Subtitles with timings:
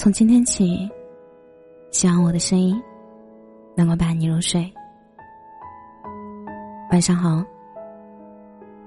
[0.00, 0.88] 从今天起，
[1.90, 2.82] 希望我的声音
[3.76, 4.66] 能够伴你入睡。
[6.90, 7.44] 晚上好，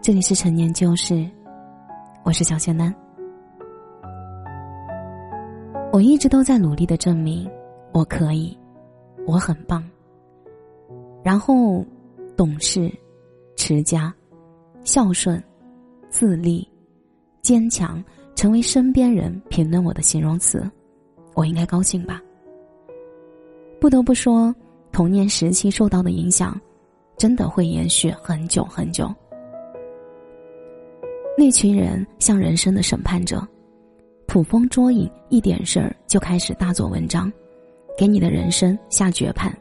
[0.01, 1.29] 这里是陈年旧事，
[2.23, 2.91] 我是小仙丹。
[5.91, 7.47] 我一直都在努力的证明
[7.91, 8.57] 我可以，
[9.27, 9.87] 我很棒。
[11.23, 11.85] 然后，
[12.35, 12.91] 懂事、
[13.55, 14.11] 持家、
[14.83, 15.39] 孝顺、
[16.09, 16.67] 自立、
[17.43, 20.67] 坚强，成为身边人评论我的形容词。
[21.33, 22.21] 我应该高兴吧？
[23.79, 24.53] 不得不说，
[24.91, 26.59] 童年时期受到的影响，
[27.17, 29.13] 真的会延续很久很久。
[31.37, 33.45] 那群人像人生的审判者，
[34.27, 37.31] 捕风捉影，一点事儿就开始大做文章，
[37.97, 39.51] 给你的人生下绝判。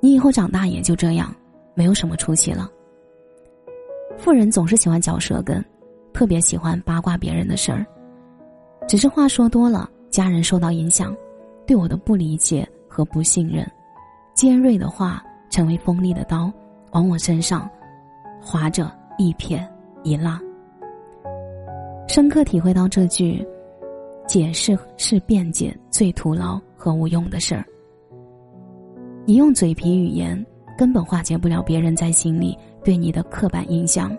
[0.00, 1.34] 你以后长大也就这样，
[1.74, 2.70] 没有什么出息了。
[4.18, 5.64] 富人总是喜欢嚼舌根，
[6.12, 7.86] 特别喜欢八卦别人的事儿。
[8.88, 11.14] 只是话说多了，家人受到影响，
[11.66, 13.70] 对我的不理解和不信任，
[14.32, 16.50] 尖锐的话成为锋利的刀，
[16.92, 17.68] 往我身上
[18.40, 19.62] 划着一撇
[20.04, 20.40] 一捺。
[22.08, 23.46] 深刻体会到这句
[24.26, 27.62] ：“解释是辩解最徒劳和无用的事儿。”
[29.26, 30.46] 你用嘴皮语言
[30.78, 34.16] 根本化解不了别人在心里对你的刻板印象，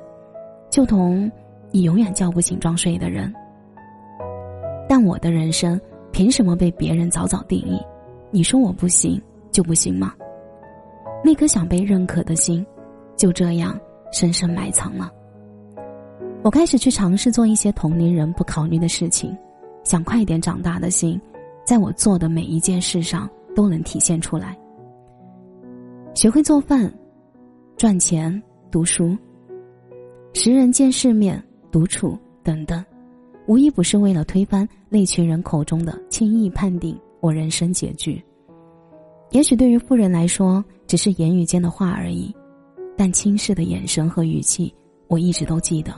[0.69, 1.27] 就同
[1.71, 3.33] 你永远叫不醒装睡的人。
[4.87, 5.79] 但我的人生
[6.11, 7.79] 凭什么被别人早早定义？
[8.31, 9.21] 你说我不行
[9.51, 10.13] 就不行吗？
[11.23, 12.65] 那颗想被认可的心，
[13.15, 13.79] 就这样
[14.11, 15.11] 深深埋藏了。
[16.43, 19.35] 我开始去尝试做一些同龄人不考虑的事情，
[19.83, 21.19] 想快点长大的心，
[21.65, 24.57] 在我做的每一件事上都能体现出来。
[26.13, 26.91] 学会做饭、
[27.75, 29.17] 赚钱、读书、
[30.33, 32.83] 识人、见世面、独处等等，
[33.47, 38.21] 无一不是为了推翻那群人口中的轻易判定我人生结局。
[39.31, 42.35] 也许对于富人来说，只是言语间的话而已，
[42.95, 44.73] 但轻视的眼神和语气，
[45.07, 45.93] 我一直都记得。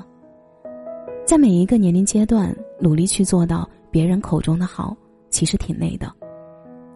[1.25, 4.95] 在每一个年龄阶段，努力去做到别人口中的好，
[5.29, 6.11] 其实挺累的。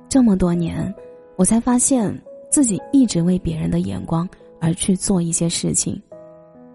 [0.08, 0.94] 这么多年，
[1.35, 2.18] 我才发现。
[2.53, 4.30] 自己一直为别人的眼光
[4.62, 6.00] 而去做一些事情，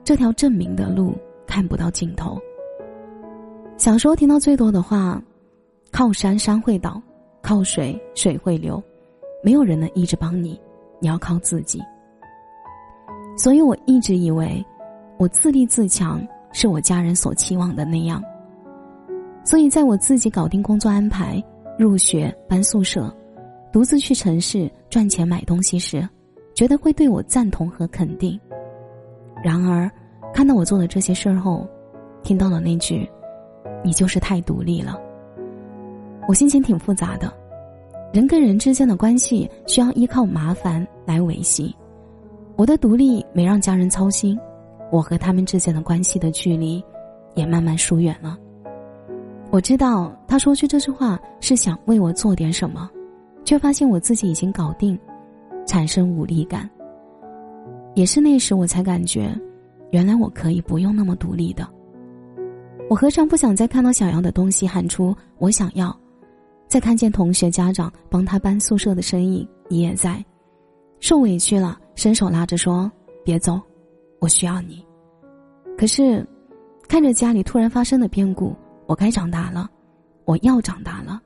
[0.03, 1.15] 这条证明的路
[1.47, 2.37] 看不到尽头。
[3.78, 5.22] 小时候听到最多的话
[5.93, 7.00] ：“靠山山会倒，
[7.41, 8.83] 靠水水会流，
[9.43, 10.61] 没有人能一直帮你，
[11.00, 11.81] 你要靠自己。”
[13.39, 14.62] 所以我一直以为，
[15.16, 16.21] 我自立自强
[16.53, 18.21] 是我家人所期望的那样。
[19.44, 21.43] 所以在我自己搞定工作安排、
[21.78, 23.15] 入学、搬宿舍。
[23.71, 26.06] 独自去城市赚钱买东西时，
[26.55, 28.39] 觉得会对我赞同和肯定。
[29.45, 29.89] 然而，
[30.33, 31.69] 看到我做的这些事儿后，
[32.22, 33.09] 听到了那句
[33.88, 35.00] “你就是太独立了”，
[36.28, 37.32] 我心情挺复杂的。
[38.12, 41.75] 人跟人之间的关系需要依靠麻烦来维系，
[42.54, 44.38] 我的独立没让家人操心，
[44.93, 46.84] 我和他们之间的关系的距离
[47.34, 48.37] 也慢慢疏远了。
[49.50, 52.91] 我知道他说出这句话是想为我做点什么。
[53.44, 54.98] 却发现我自己已经搞定，
[55.66, 56.69] 产生无力感。
[57.94, 59.34] 也是那时我才感觉，
[59.91, 61.66] 原来我可以不用那么独立的。
[62.88, 65.94] 我何尝不想再看到想要的东西喊出“我想要”，
[66.69, 70.25] 再看见同学家长帮他搬宿舍的身影，你也在，
[70.98, 72.91] 受委屈了，伸手拉着说
[73.22, 73.60] ：“别走，
[74.21, 74.82] 我需要你。”
[75.77, 76.27] 可是，
[76.88, 78.56] 看着家里突然发生的变故，
[78.87, 79.69] 我该长大了，
[80.25, 81.21] 我要长大了。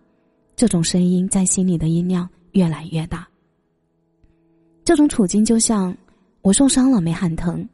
[0.56, 3.26] 这种声音在心里的音量越来越大。
[4.84, 5.96] 这种处境就像
[6.42, 7.66] 我受伤了没喊疼，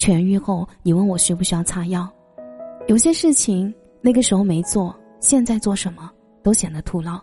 [0.00, 2.10] 痊愈后你问我需不需要擦药。
[2.88, 6.10] 有些事情那个时候没做，现在做什么
[6.42, 7.20] 都显得徒劳。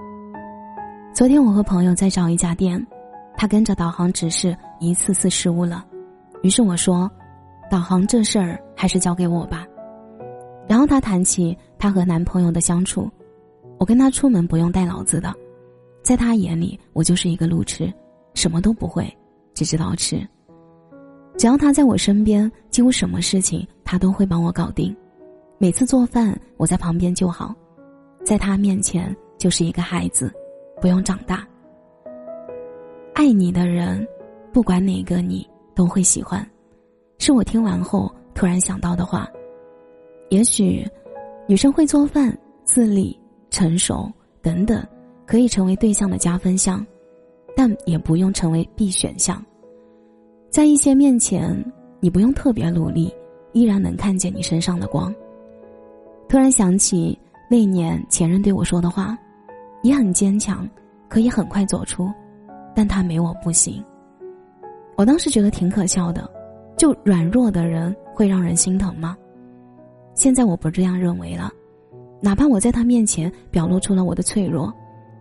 [1.14, 2.86] 昨天我和朋友在找一家店，
[3.36, 5.86] 他跟着导航指示一次次失误了，
[6.42, 7.10] 于是我说
[7.70, 9.66] ：“导航这事儿还是交给我吧。”
[10.70, 13.10] 然后他谈起他和男朋友的相处。
[13.80, 15.34] 我跟他出门不用带脑子的，
[16.02, 17.94] 在他眼里我就是一个路痴，
[18.34, 19.12] 什么都不会，
[19.54, 20.20] 只知道吃。
[21.38, 24.96] 只要他在我身边，几乎什么事情他都会帮我搞定。
[25.60, 27.56] 每次做饭我在旁边就好，
[28.24, 30.32] 在他面前就是一个孩子，
[30.80, 31.48] 不用长大。
[33.14, 34.08] 爱你的人，
[34.54, 36.48] 不管哪个你都会喜欢，
[37.18, 39.28] 是我听完后突然想到的话。
[40.30, 40.86] 也许，
[41.48, 43.18] 女生会做饭，自立。
[43.50, 44.12] 成熟
[44.42, 44.86] 等等，
[45.26, 46.86] 可以成为对象的加分项，
[47.56, 49.44] 但也不用成为必选项。
[50.50, 51.56] 在一些面前，
[52.02, 53.12] 你不用特别努力，
[53.54, 55.16] 依然能看见你身上的光。
[56.30, 57.18] 突然想起
[57.50, 59.18] 那年前任对我说的话
[59.82, 60.68] ：“你很坚强，
[61.08, 62.12] 可以很快走出，
[62.76, 63.84] 但他没我不行。
[64.98, 66.30] 我当时觉得挺可笑的，
[66.76, 69.16] 就软弱的人会让人心疼吗？
[70.16, 71.50] 现在我不这样认为了，
[72.20, 74.74] 哪怕我在他面前表露出了我的脆弱，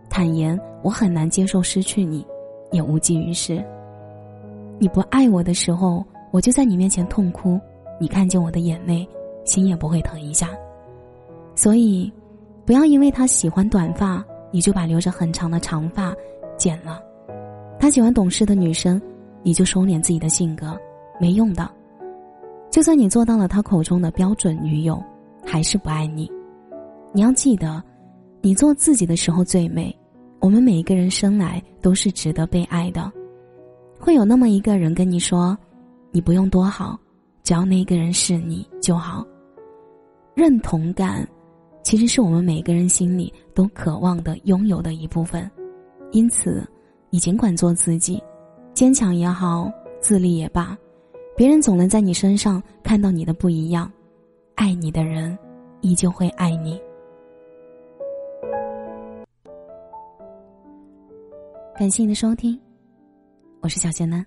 [0.09, 2.25] 坦言我很难接受失去你，
[2.71, 3.63] 也无济于事。
[4.77, 7.57] 你不爱我的时候，我就在你面前痛哭，
[7.97, 9.07] 你看见我的眼泪，
[9.45, 10.49] 心也不会疼一下。
[11.57, 12.13] 所以，
[12.67, 16.15] 不要因为他喜欢短发，你就把留着很长的长发
[16.55, 17.01] 剪了；
[17.79, 19.01] 他喜欢懂事的女生，
[19.41, 20.77] 你就收敛自己的性格，
[21.19, 21.67] 没用的。
[22.69, 25.03] 就算你做到了他口中的标准女友，
[25.43, 26.31] 还是不爱你。
[27.11, 27.83] 你要记得，
[28.39, 29.93] 你做自己的时候最美。
[30.39, 33.11] 我们每一个人生来都是值得被爱的。
[33.99, 35.57] 会有那么一个人跟你说
[36.13, 36.95] ：“你不用多好，
[37.41, 39.25] 只要那个人是你就好。”
[40.35, 41.27] 认同感，
[41.87, 45.49] 其实是我们每个人心里都渴望的、拥有的一部分。
[46.11, 46.61] 因此，
[47.09, 48.21] 你尽管做自己，
[48.73, 50.77] 坚强也好，自立也罢，
[51.37, 53.89] 别人总能在你身上看到你的不一样。
[54.55, 55.39] 爱你的人，
[55.79, 56.77] 依旧会爱你。
[61.79, 62.59] 感谢你的收听。
[63.61, 64.25] 我是小仙男。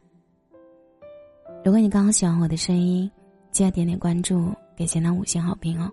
[1.62, 3.10] 如果你刚好喜欢我的声音，
[3.50, 5.92] 记得点点关注，给贤男五星好评哦。